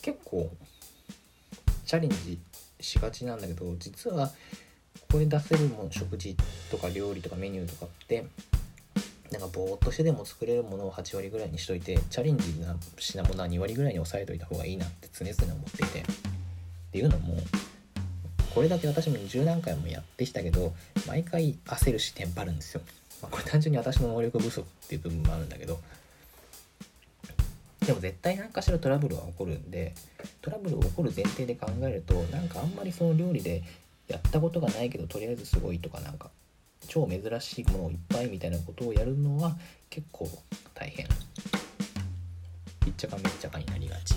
[0.00, 0.50] 結構
[1.84, 2.38] チャレンジ
[2.80, 4.34] しがちなんだけど実はこ
[5.12, 6.34] こで出せるもの食事
[6.70, 8.26] とか料理とかメニューとかって
[9.30, 16.04] なんかぼーっとしてでも作れるものを8割ぐらいにしといてチャレンジな品物は2割ぐらいに抑えといた方がいいなって常々思っていて。
[16.90, 17.36] っていうのも
[18.52, 20.72] これだけ私も10何回もやってきたけど
[21.06, 22.80] 毎回焦るしテンパるんですよ、
[23.22, 25.80] まあ、これ単純に私の能力不足っていう部分もあるんだけど。
[27.86, 29.94] でも絶対何かしらトラブルは起こるんで
[30.42, 33.62] トラブル起こる前提で考えるとなんかあんまりその料理で
[34.06, 36.30] やったことがないけどとりあえずすごいとかなんか
[36.88, 39.56] 超珍しいものいっぱいみたいなことをやるのは
[39.88, 40.28] 結構
[40.74, 41.06] 大変。
[42.86, 44.14] いっちゃかめっちゃかになりがち。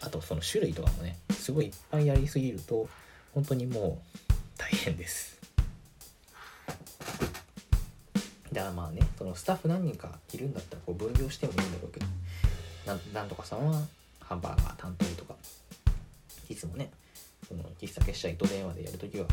[0.00, 2.88] あとその種類とかもねすごいいっぱいやりすぎると
[3.34, 4.22] 本当にもう
[4.58, 5.38] 大変です。
[8.52, 12.06] だからまあねそのスタッフ何人かいるんだったらこう分業してもいいんだろうけど
[13.14, 13.80] なんとかさんは
[14.20, 15.34] ハンバーガー担当とか。
[16.48, 16.90] いつもね
[17.48, 19.26] その喫茶結社糸電話でやるときは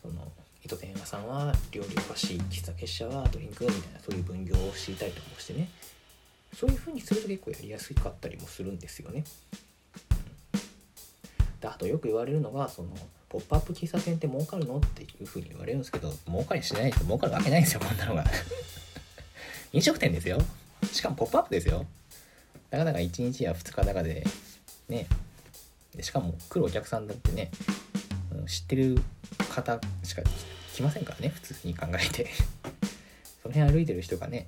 [0.00, 0.30] その
[0.64, 5.68] 糸電話さんは料理おかしい喫茶結社はドリンクみたいなそういう分業をしていたりとかもしてね。
[6.54, 9.24] そういう風にすると結構やりやすかったりもするんですよね。
[11.60, 12.90] であとよく言われるのがその
[13.28, 18.24] ポップアップ喫茶店って儲かるのっていう風に言われるんですけど儲かりしないです儲かるわけないんですよこんなのが。
[19.72, 20.38] 飲食店ですよ。
[20.92, 21.86] しかもポップアップですよ。
[22.70, 24.24] だかだか1日や2日だかで
[24.88, 25.06] ね。
[25.94, 27.50] でしかも来るお客さんだってね
[28.46, 29.02] 知ってる
[29.52, 30.22] 方しか
[30.74, 32.28] 来ませんからね普通に考えて。
[33.42, 34.46] その辺歩いてる人がね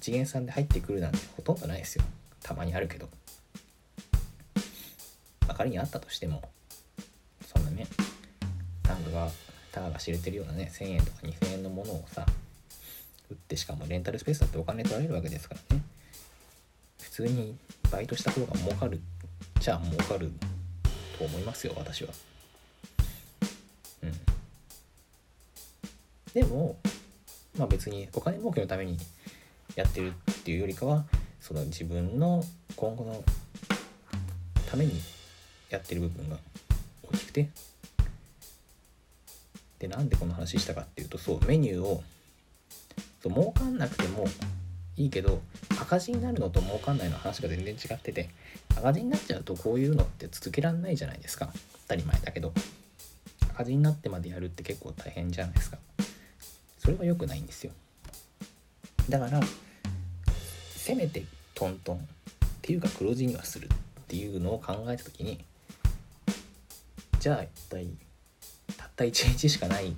[0.00, 2.04] 次元さんで入ってくるなんてほとんどないですよ。
[2.42, 3.08] たまにあるけど。
[5.60, 6.42] 仮にあったとしても
[7.44, 7.86] そんなね
[8.82, 9.30] 単価が
[9.72, 12.24] たかが知れてるようなね1000円とか2000円のものをさ
[13.30, 15.82] 売ってしかもレンタルスペースだってお金取られるわけですからね。
[17.02, 17.58] 普通に
[17.90, 19.00] バイトした方が儲かる
[19.58, 20.32] じゃあ儲かる
[21.18, 22.14] と思いますよ私は。
[26.34, 26.76] でも
[27.58, 28.98] まあ別にお金儲けのために
[29.74, 31.04] やってるっていうよりかは
[31.40, 32.42] その自分の
[32.76, 33.22] 今後の
[34.70, 35.00] ために
[35.70, 36.36] やってる部分が
[37.02, 37.48] 大きくて
[39.78, 42.02] でなんでこの話したかっていうとそうメニューを
[43.22, 44.26] そう儲かんなくても
[44.96, 45.40] いいけど
[45.80, 48.28] 赤字になるのと儲かんないの話が全然違ってて
[48.76, 51.50] 赤字になっちゃうとこういうのって続けられないじゃないですか。
[51.82, 52.52] 当たり前だけど。
[53.60, 55.76] 赤字になってまでやるって結構大変じゃないですか。
[56.80, 57.72] それは良くないんですよ。
[59.10, 59.40] だから
[60.74, 62.00] せめてトントンっ
[62.62, 63.68] ていうか黒字にはするっ
[64.08, 65.44] ていうのを考えた時に
[67.18, 67.86] じゃあ一体
[68.78, 69.92] たった1日しかない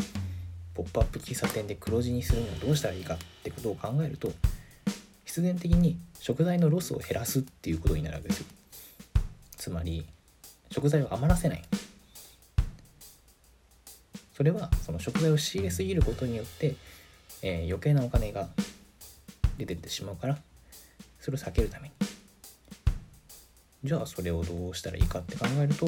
[0.75, 4.33] ポップアップ喫茶店で黒字にするにはどうしたらいいかってことを考えると
[5.25, 8.47] 必然的に食材のロスを減らすっていうことになるわけですよ。
[9.57, 10.05] つまり
[10.73, 11.63] 食材を余らせない。
[14.37, 16.75] それはその食材を仕入れすぎることによって、
[17.43, 18.49] えー、余計なお金が
[19.59, 20.39] 出てってしまうから
[21.21, 21.95] それを避けるために。
[23.85, 25.87] じゃあそれをどうしたらいいかって考えると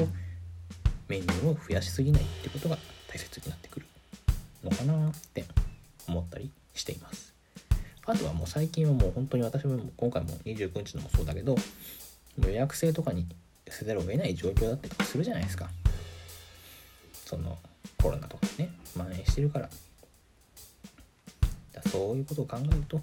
[1.07, 2.77] メニューを増やしすぎないってことが
[3.07, 3.85] 大切になってくる。
[4.65, 5.45] のかなって
[6.07, 7.33] 思ったりしています。
[8.05, 11.55] あとはもう最近はもう本当に私も今回も29日のもそうだけど
[12.39, 13.25] 予約制とかに
[13.67, 15.69] せざるを得ない状況だったりするじゃないですか。
[17.25, 17.57] その
[18.05, 19.69] コロナとかね蔓延してるから
[21.73, 23.01] だそういうことを考えると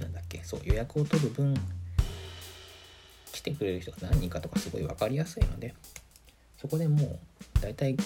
[0.00, 1.54] なんだっけそう予約を取る分
[3.30, 5.76] 来てくれる人が何人かとかすごい分かりやすいので
[6.56, 7.18] そこでもう
[7.60, 7.96] 大体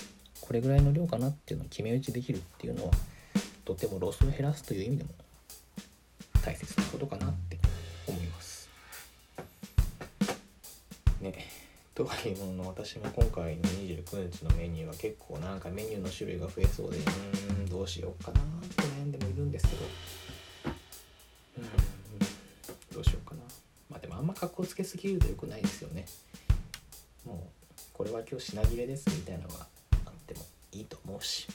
[0.43, 2.91] これぐらいの量かなっていうのを決め打ちできるっていうのは
[3.65, 5.11] とてもロスを減らすという意味でも
[6.45, 7.59] 大切なことかなって
[8.07, 8.69] 思います。
[11.23, 11.63] ね
[11.95, 19.83] とはいうものの私も今回の29日のメニューは結構なんかメニューの種類が増えそうでうーんどうしようかなって悩んでもいるんですけど。
[21.59, 22.03] うん
[22.93, 23.41] どうしようかな。
[23.91, 26.05] まあでもあんま格好つけすぎるとよくないですよね。
[27.25, 29.67] もうこれは今日品切れですみたいなのが
[30.07, 30.41] あっても
[30.73, 31.49] いいと思うし。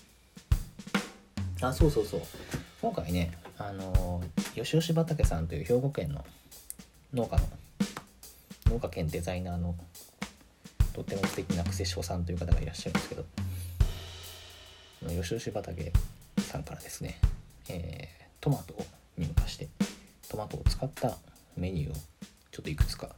[1.62, 2.22] あそうそうそう。
[2.82, 4.24] 今回ねあの
[4.56, 6.26] よしよし畑さんという兵庫県の
[7.14, 7.44] 農家の
[8.72, 9.76] 農家兼デザイナーの
[10.98, 13.24] とても素敵なクセショさんという方がいらっしゃるんですけど
[15.14, 15.94] よしよし畑
[16.40, 17.20] さんからですね、
[17.70, 18.84] えー、トマトを
[19.16, 19.68] 入荷して
[20.28, 21.16] トマトを使った
[21.56, 21.94] メニューを
[22.50, 23.10] ちょっといくつか、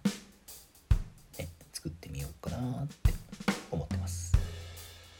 [1.38, 3.14] ね、作ってみようかなって
[3.72, 4.36] 思ってます、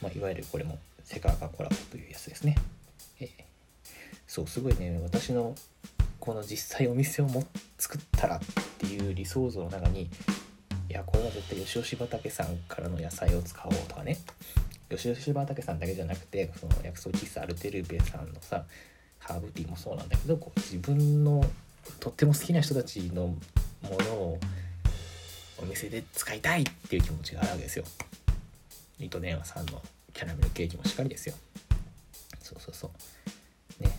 [0.02, 2.56] まあ、いわゆるこれもセカガコラボというやつですね。
[4.28, 5.56] そうすごいね私の
[6.20, 7.46] この実際お店をも
[7.80, 8.40] 作ったらっ
[8.78, 10.10] ていう理想像の中に
[10.90, 14.18] いやこれは絶対吉吉畑さんからの野菜を使おうとかね
[14.90, 18.64] 吉吉畑さんだけじゃなくてその薬草喫茶アルテルベさんのさ
[19.20, 21.46] ハーブティーもそうなんだけどこう自分の
[22.00, 23.36] とっても好きな人たちのも
[23.84, 24.40] のを
[25.62, 27.86] お店で使いたいっていう気持ちがあるわけですよ。
[29.00, 29.82] 糸電話さんの
[30.14, 31.36] キャラメルケーキもしっかりですよ。
[32.42, 32.92] そうそうそ
[33.80, 33.84] う。
[33.84, 33.92] ね。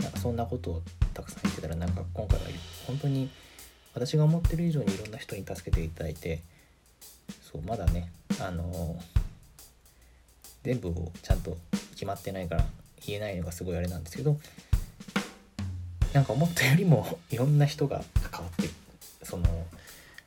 [0.00, 2.46] なんかそんなことをたくさん言ってたらなんか今回は
[2.86, 3.30] 本当に
[3.94, 6.40] 私が思ってる以上にいろんな人に助けていただいて
[7.42, 8.96] そうまだねあの
[10.62, 11.56] 全部をちゃんと
[11.92, 12.64] 決まってないから
[13.06, 14.36] 言えないのがすごいあれなんですけど
[16.12, 18.70] なんか思ったよりも いろんな人が関わって
[19.22, 19.66] その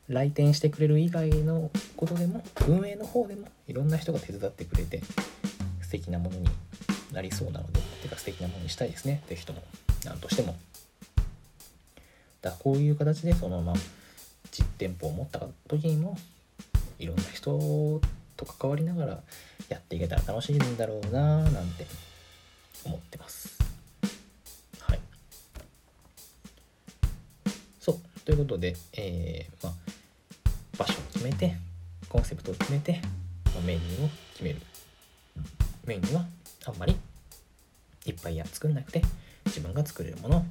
[0.08, 5.02] 来店してくれる以外のことでも運営の方でもいろんな人が手伝ってくれて
[5.82, 6.48] 素敵なものに
[7.12, 9.22] なりそうなのでてか素敵なものにしたいですね。
[9.28, 9.64] 是非とも
[10.06, 10.56] 何としても。
[12.42, 13.80] だこういう形でそのまま
[14.52, 16.18] 実店舗を持った時にも
[17.00, 18.02] いろんな人
[18.36, 19.24] と関わりながら
[19.70, 21.86] やっていけたら楽しいんだろうななんて
[22.86, 23.58] 思ってます。
[24.80, 25.00] はい。
[27.80, 28.20] そう。
[28.22, 29.74] ということでえー、まあ
[30.78, 31.56] 場所を決めて
[32.08, 33.02] コンセプトを決めて、
[33.46, 34.62] まあ、メニューを決める。
[35.86, 36.26] メニューは
[36.66, 36.96] あんまり
[38.06, 39.02] いっぱいや作んなくて
[39.46, 40.44] 自分が作れるものを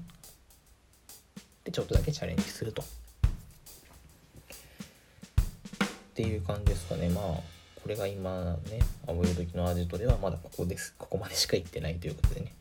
[1.67, 2.83] でちょっとだけチャレンジすると。
[2.83, 2.85] っ
[6.15, 7.09] ていう感じですかね。
[7.09, 7.25] まあ
[7.83, 10.95] これが今ね青色時のアジトではまだここです。
[10.97, 12.55] ここまでしか行ってないということでね。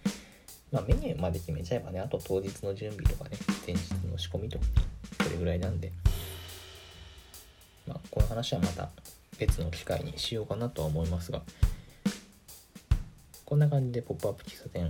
[0.72, 3.38] まあメニューまで決めちゃえばねあと当日の準備とかね
[3.68, 4.66] 前日の仕込みとか
[5.24, 5.92] それぐらいなんで。
[7.88, 8.90] まあこの話はまた
[9.38, 11.44] 別の機会にしようかなとは思いますが。
[13.46, 14.90] こんな感じでポップアップ喫茶店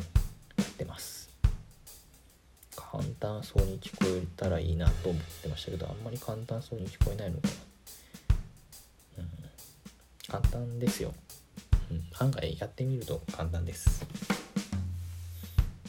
[2.96, 7.54] 簡単そうに聞こえたらいいなと思ってましたけどあんまり簡単そうに聞こえないのかな。
[10.28, 11.14] 簡単ですよ、
[11.92, 14.06] うん、案外やってみると簡単です。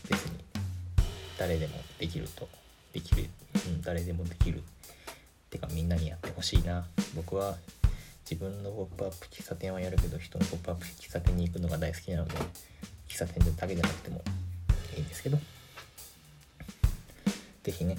[0.09, 0.45] 別に。
[1.39, 2.49] 誰でもできると
[2.93, 3.29] できる、
[3.67, 4.63] うん、誰でもできる
[5.49, 6.87] てかみんなにやってほしいな。
[7.15, 7.57] 僕は
[8.29, 12.35] 自分のポップアップ喫茶店はやるけど人のポップアップ喫茶店に行くのが大好きなので
[13.09, 14.23] 喫茶店だけじゃなくても
[14.97, 15.39] いいんですけど。
[17.67, 17.97] 是非ね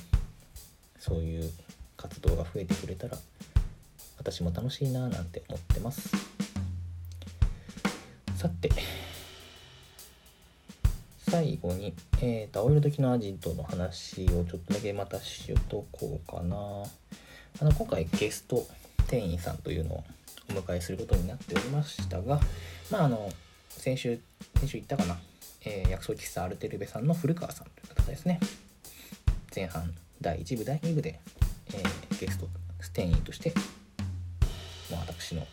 [0.98, 1.52] そういう
[1.98, 3.18] 活動が増えてくれたら
[4.18, 6.10] 私も楽しいななんて思ってます。
[8.38, 8.70] さて
[11.30, 16.56] 最後に、えーと、青色時のアジトの話をちょっとだけまたしとこうかな。
[17.60, 18.66] あの今回ゲスト
[19.08, 20.04] 店員さんというのを
[20.50, 22.40] お迎えすることになっておりましたが
[22.92, 23.30] まああの
[23.70, 24.20] 先週
[24.60, 25.18] 先週言ったかな、
[25.66, 28.40] えー、薬草喫茶アルテルベさんの古川さんという方ですね。
[29.58, 29.92] 前半
[30.22, 31.20] 第1部第2部で、
[31.74, 32.48] えー、ゲスト
[32.94, 33.52] 店員として
[34.92, 35.48] まあ、私の、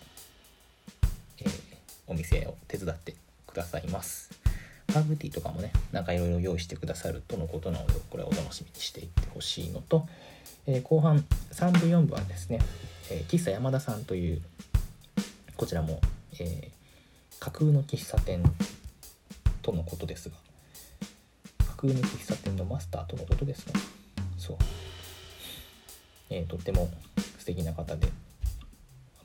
[1.40, 1.48] えー、
[2.06, 4.38] お店を手伝ってくださいます。
[4.92, 10.06] ハーブティーとかもねなんかいろいろ用意してくださるとのことなのでこれはお楽しみにしていってほしいのと、
[10.66, 12.58] えー、後半3部4部はですね、
[13.10, 14.42] え、喫茶山田さんという
[15.56, 15.98] こちらも、
[16.38, 16.70] え
[17.40, 18.42] 架空の喫茶店
[19.62, 20.36] とのことですが
[21.88, 23.72] 空の喫茶店のマスターとのことですが
[24.38, 24.56] そう、
[26.30, 26.90] えー、とっても
[27.38, 28.08] 素敵な方で。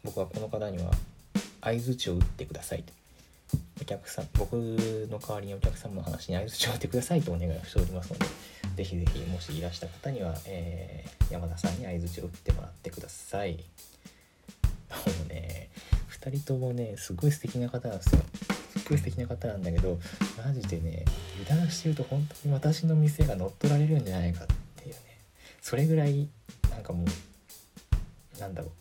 [0.04, 0.92] 僕はこの方には
[1.62, 2.94] 相づちを打ってくださいと。
[3.82, 8.26] お客さん僕の代わりにお客様の話に相づちを打ってくださいとお願いをしておりますので
[8.78, 13.54] ぜひぜひもしいらした方には、えー、山田さんに相づちを打ってもらってください。
[13.54, 13.60] も
[15.26, 15.70] うね
[16.22, 18.22] 2人ともねすごい素敵な方なんですよ。
[18.90, 20.00] ごい素敵な方なんだけど
[20.44, 21.06] マジでね
[21.42, 24.48] 油断してると本当に私の店が乗っ取られるんじゃないかっ
[24.78, 25.00] ていうね。
[25.62, 26.28] それぐらい
[26.72, 28.72] なんかもうなんだろう。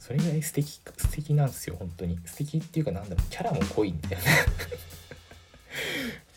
[0.00, 2.18] それぐらい素敵素敵なんですよ本当に。
[2.24, 4.24] 素敵っていうかなんだろうキャラも濃いんだよね。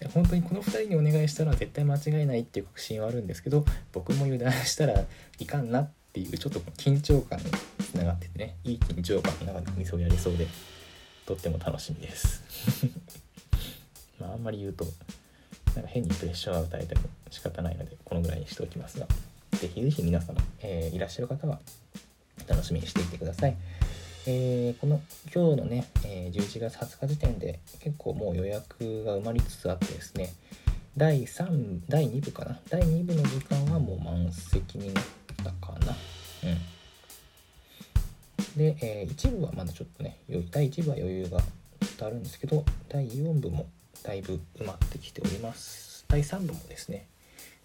[0.14, 3.64] 本当にこの2人にお願いしたら絶対間違いないっていう確信はあるんですけど
[3.94, 5.06] 僕も油断したら
[5.40, 8.56] いかんなっていうちょっと緊張感につながっててね。
[8.64, 10.48] いい緊張感の中で店をやりそうで。
[11.32, 12.42] とっても楽しみです。
[14.20, 14.86] まああんまり言うと
[15.76, 19.08] なんか変にプレッシャーを与えても仕方ないのでこのぐらいにしておきますが
[19.54, 21.60] 是非是非皆様、えー、いらっしゃる方は
[22.48, 23.56] 楽しみにしていてください。
[24.28, 25.02] えー、この
[25.34, 30.32] 今日のね、えー、11月20日時点で結構もう予約が埋まりつつあってですね
[30.98, 32.60] 第3第2部かな？
[32.70, 35.04] 第2部の時間はもう満席になっ
[35.38, 35.96] たかな。
[38.56, 40.18] で、えー、1部はまだちょっとね
[40.52, 41.40] 第1部は余裕が
[42.02, 43.68] とあるんですけど第4部も
[44.04, 46.04] だいぶ埋まってきております。
[46.08, 47.08] 第3部もですね、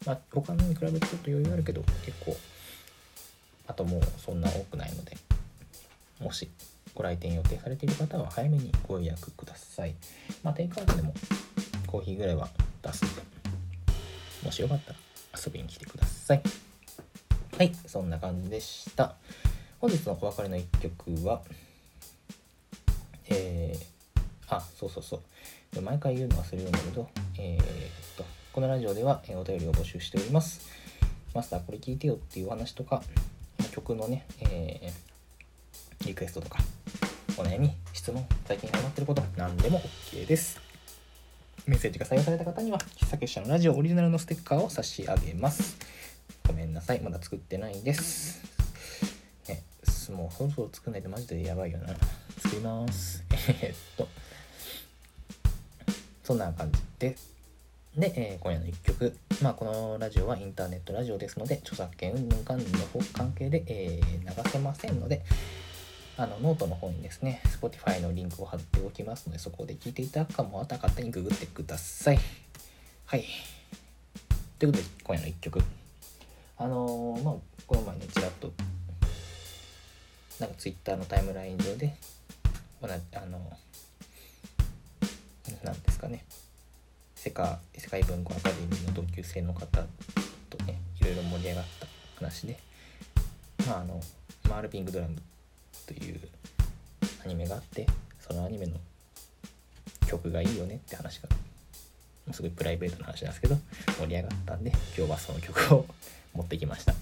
[0.05, 2.37] まあ、他のに比べてちょっと余裕あるけど結構
[3.66, 5.16] あともうそんな多くないので
[6.20, 6.49] もし
[6.95, 9.95] ご来店予定されている方は早めにご予約ください。
[10.43, 11.14] まあテイクアウトでも
[11.87, 12.49] コーヒーぐらいは
[12.82, 13.22] 出すんで
[14.45, 14.99] もしよかったら
[15.45, 16.43] 遊びに来てください。
[17.57, 19.16] はいそんな感じでした。
[19.79, 21.43] 本日のお別れの一曲は
[23.29, 25.81] えー、あそうそうそう。
[25.83, 27.09] 毎回言うの忘れるんだけど
[27.39, 27.64] えー、っ
[28.16, 30.66] とこのラジオではお便りを募集しております。
[31.35, 33.03] マスターこれ聞いてよっていうお話とか
[33.72, 36.59] 曲のね、えー、リクエストとか
[37.37, 40.59] お悩み質問最近ハマってること何でも OK です。
[41.66, 45.77] メッセージが採用された方には喫茶結社のラジオオリジナルのステッカーを差し上げます。
[46.47, 47.01] ごめんなさい。
[47.01, 48.55] まだ作ってないです。
[50.11, 51.88] ねもそろそろ作んないとマジでやばいよな
[52.42, 53.24] 作ります
[53.61, 54.09] えっと
[56.22, 57.16] そんな感じで
[57.96, 62.78] で、えー、今夜の1曲、まあ、このラジオはインターネットラジオですので、著作権運動関連の
[63.14, 65.24] 関係で、えー、流せませんので、
[66.18, 72.18] あのノートの方にですね、Spotify のリンクを貼っておきますので、そこで聞いていただくかも、また勝手にググってください。
[73.07, 73.24] はい。
[74.59, 75.62] ということで、今夜の1曲。
[76.59, 77.34] あのー、まあ、
[77.66, 78.52] この前ね、ちらっと、
[80.41, 81.95] なんか Twitter のタイムライン上で、
[82.82, 82.87] あ
[83.26, 83.39] の、
[85.62, 86.24] なんですかね、
[87.26, 89.66] 世界世界文庫アカデミーの同級生の方
[90.49, 91.87] とねいろいろ盛り上がった
[92.18, 92.57] 話で
[93.66, 94.01] まああの
[94.49, 95.16] 「マールピングドラム」
[95.87, 96.20] という
[97.24, 97.84] アニメがあって
[98.20, 98.78] そのアニメの
[100.07, 101.28] 曲がいいよねって話が
[102.32, 103.57] すごいプライベートな話なんですけど
[103.99, 105.84] 盛り上がったんで今日はその曲を
[106.32, 106.95] 持ってきました。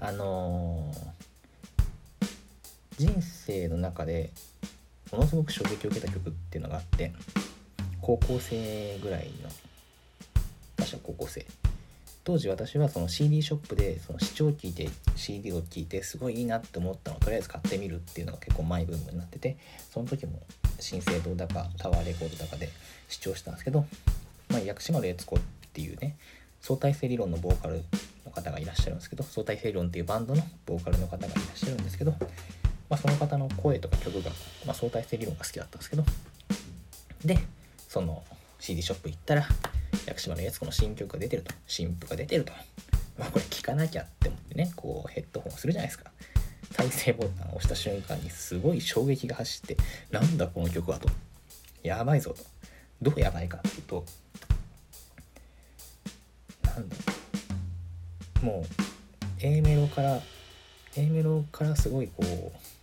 [0.00, 1.23] あのー、
[2.98, 4.30] 人生の中で
[5.10, 7.12] ものすごく衝撃を受けた曲っていうのがあって
[8.00, 9.48] 高校生ぐらいの
[10.76, 11.46] 確か高校生。
[12.24, 19.58] 当時私はその CD ショップでその視聴聞いて CD を聴いてすごいいいなって思ったのをとりあえず買ってみるっていうのが結構マイブームになってて
[19.92, 20.40] その時も
[20.80, 22.70] 新生堂だかタワーレコードだかで
[23.08, 23.84] 視聴したんですけど、
[24.48, 25.40] まあ、薬師丸悦子っ
[25.74, 26.16] ていうね
[26.62, 27.84] 相対性理論のボーカル
[28.24, 32.14] の方がいらっしゃるんですけど相対性理論っていうバンドのボーカルの方がいらっしゃるんですけど、
[32.88, 34.30] まあ、その方の声とか曲が、
[34.66, 36.04] まあ、相対性理論が好きだったんですけど
[37.24, 37.38] で
[37.88, 38.22] その
[38.58, 39.46] CD ショップ行ったら
[40.06, 41.54] 薬師丸悦子の新曲が出てると。
[41.66, 42.52] 新譜が出てると、
[43.18, 46.10] まあ、これ聴かなきゃって思ってねこうヘッドホンするじゃないですか。
[46.72, 49.76] 再生ボタンを押した瞬間にすごい衝撃が走って
[50.10, 51.08] なんだこの曲はと。
[51.82, 52.44] やばいぞと。
[53.02, 54.04] どうやばいかっていうと
[56.64, 56.96] なんだ
[58.42, 58.64] もう
[59.40, 60.20] A メロから
[60.96, 62.73] A メロからすごいこう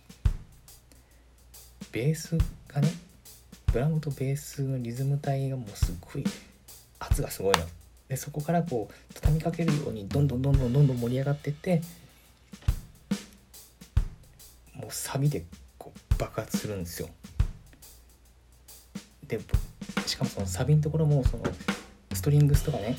[1.92, 2.36] ベース
[2.68, 2.88] がね
[3.72, 6.24] ドラムとベースのリズム体がもうすっごい
[6.98, 7.64] 圧がすごいの。
[8.08, 11.80] でそこからこう畳みかけるようにどんどんどんどんどんどん盛り上がってって
[14.74, 15.44] もうサビで
[15.78, 17.08] こう爆発するんですよ。
[19.26, 19.40] で
[20.06, 21.44] しかもそのサビのところもその
[22.12, 22.98] ストリングスとかね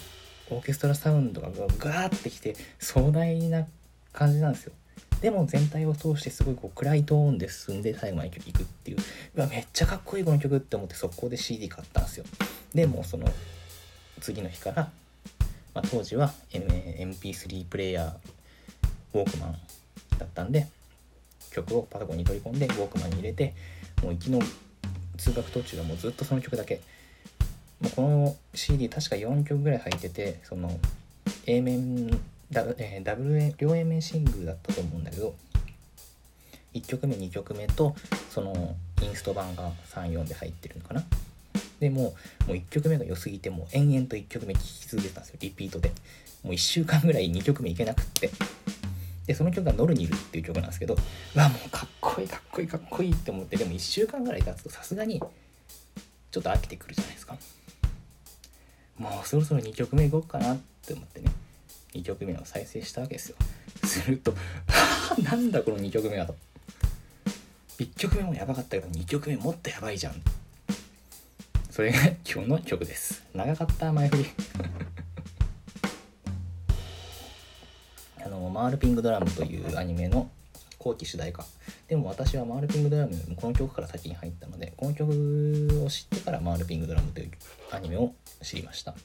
[0.49, 3.67] オーケストラサウンドがガーってきて壮大な
[4.11, 4.73] 感じなんですよ。
[5.23, 8.97] でも全体を通してすごいこう暗いトーンで進んで最後まで行くっていう。
[9.35, 12.25] うわめっちゃかっこいいこの曲って思って速攻で CD 買ったんですよ。
[12.75, 13.25] でもその
[14.19, 14.91] 次の日から、
[15.73, 19.55] まあ、当時は、MP3 プレイヤーウォークマン
[20.19, 20.67] だったんで
[21.51, 23.53] 曲をパソコンに取り込んでウォークマンに入れて
[24.01, 24.41] もう行きの
[25.17, 26.81] 通学途中はもうずっとその曲だけ。
[27.79, 30.77] もうこの CD 確か4曲ぐらい入っててその
[31.45, 32.09] A 面
[32.53, 35.35] ダ,、えー、ダブル両 A 面シングルだったと思うんだけど
[36.73, 37.95] 1曲目2曲目と
[38.29, 41.03] そのインスト版が34で入ってるのかな？
[41.79, 42.13] でもも
[42.49, 45.37] う1曲目が良すぎてもう延々と1曲目聴き続けてたんですよ。
[45.41, 45.91] リピートで。
[46.43, 48.29] もう1週間ぐらい2曲目いけなくって。
[49.27, 50.95] でその曲が「ノルニル」っていう曲なんですけど
[51.35, 55.21] うわもうかっこいいかっこいいかっこいいって思ってでも1週間ぐらい経つとさすがに
[56.31, 57.37] ちょっと飽きてくるじゃないですか。
[58.97, 61.31] もうそろそろ2曲目いこうかなって思ってね。
[61.93, 63.37] 2曲目を再生したわけですよ。
[63.85, 64.33] すると
[65.23, 66.35] なんだこの2曲目はと。
[67.79, 70.21] 1曲目もやばかったけど2曲目もっとやばいじゃん。
[71.69, 73.23] それが 今日の曲です。
[73.33, 74.25] 長かった前振り。
[78.23, 80.29] あのマールピングドラムというアニメの
[80.79, 81.45] 後期主題歌。
[81.87, 87.31] でも私はマールピングドラムこの曲から先に入ったのでこの曲を知ってからマールピングドラムという
[87.71, 88.95] アニメを知りました。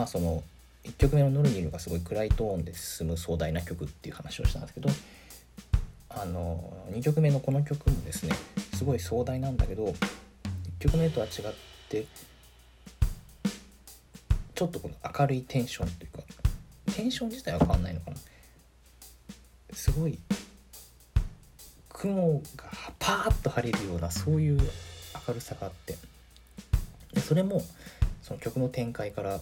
[0.00, 0.42] まあその
[0.84, 4.88] 1曲目の「ノルニル」がすごい暗いトーンで進む壮大な曲っていう話をしたんですけど
[6.08, 8.34] あの2曲目のこの曲もですね
[8.74, 9.94] すごい壮大なんだけど1
[10.78, 11.32] 曲目とは違っ
[11.90, 12.06] て
[14.54, 16.22] ちょっとこの明るいテンションというか
[16.94, 18.16] テンション自体は変わんないのかな。
[19.74, 20.18] すごい
[21.90, 22.64] 雲が
[22.98, 24.60] パーッと晴れるようなそういう
[25.28, 25.98] 明るさがあって
[27.12, 27.62] でそれも
[28.22, 29.40] その曲の展開から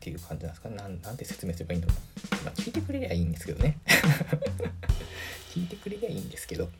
[0.00, 0.70] っていう感じなんですか？
[0.70, 1.94] なんなんて説明すればいいんだろ
[2.40, 3.76] う、まあ、聞いてくれりゃいいんですけどね。
[5.54, 6.70] 聞いてくれりゃいいんですけど、ま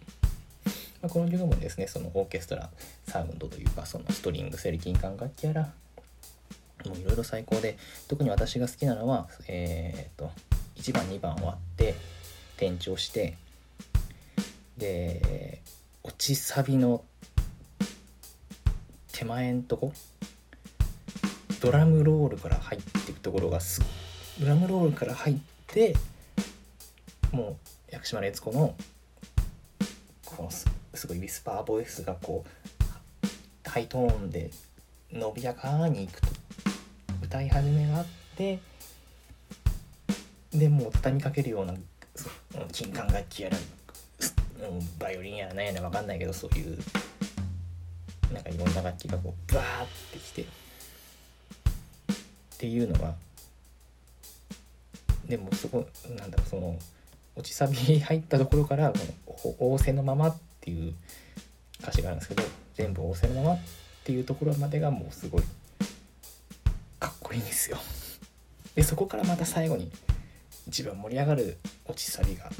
[1.02, 2.70] あ、この曲もですねそのオーケストラ
[3.06, 5.72] サウンドというかそのストリングセル金管楽器やら
[6.86, 7.76] もういろいろ最高で
[8.08, 10.30] 特に私が好きなのはえー、っと
[10.76, 11.94] 1番2番終わって
[12.56, 13.36] 転調して
[14.78, 15.60] で
[16.02, 17.04] 落ちサビの
[19.12, 19.92] 手前んとこ
[21.60, 23.82] ドラムロールから入っていくところがす
[24.40, 25.36] ドラムロールから入っ
[25.66, 25.94] て
[27.32, 27.58] も
[27.90, 28.74] う薬師丸悦子の
[30.24, 34.50] このすすごいウィスパーボイスがこうハイトーンで
[35.12, 36.28] 伸びやかにいくと
[37.22, 38.06] 歌い始めがあっ
[38.36, 38.58] て
[40.52, 41.74] でもう畳みかけるような
[42.72, 43.56] 金管楽器やら
[44.98, 46.78] バイオリンやら何やら分かんないけどそういう
[48.32, 50.46] なんかいろんな楽器がこうバーってきて
[52.60, 53.14] っていうのが
[55.26, 55.86] でもすごい
[56.18, 56.78] なんだろうその
[57.34, 58.92] 落ちサビ入ったところから
[59.24, 60.92] この仰せのままっていう
[61.80, 62.42] 歌詞があるんですけど
[62.74, 63.58] 全部仰せのままっ
[64.04, 65.42] ていうところまでがもうすごい
[66.98, 67.78] かっこいいんですよ。
[68.74, 69.90] でそこからまた最後に
[70.68, 71.56] 一番盛り上がる
[71.86, 72.50] 落ちサビが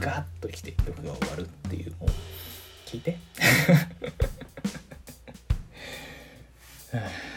[0.00, 2.08] ガッときて曲が終わるっていうもう
[2.86, 3.18] 聞いて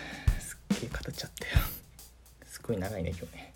[2.68, 3.54] ごい長いね今日ね。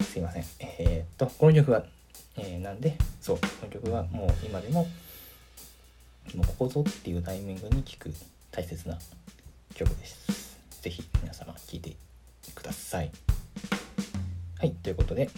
[0.00, 0.44] すいません。
[0.60, 1.84] えー、っとこの曲は、
[2.36, 2.96] えー、なんで？
[3.20, 4.84] そうこの曲はもう今でも
[6.34, 8.14] もうここぞっていうタイミングに聴く
[8.52, 8.96] 大切な
[9.74, 10.56] 曲です。
[10.82, 11.96] 是非皆様聴いて
[12.54, 13.10] ください。
[14.58, 15.28] はいということで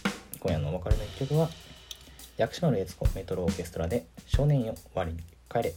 [0.41, 1.49] 今夜のお別れの一曲は
[2.37, 5.19] 薬師丸悦子メトロオーケストラで「少年よ我に
[5.51, 5.75] 帰れ」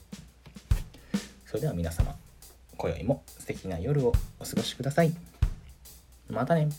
[1.48, 2.16] それでは皆様
[2.76, 5.14] 今宵も素敵な夜をお過ごしください。
[6.30, 6.70] またね。